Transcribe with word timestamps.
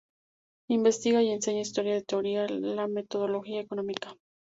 Investiga 0.71 1.21
y 1.21 1.29
enseña 1.29 1.61
historia 1.61 1.93
de 1.93 1.99
la 1.99 2.05
teoría 2.05 2.45
y 2.45 2.49
la 2.59 2.87
metodología 2.87 3.59
económica. 3.61 4.17